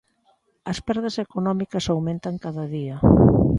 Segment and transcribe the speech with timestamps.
[0.71, 2.95] As perdas económicas aumentan cada día.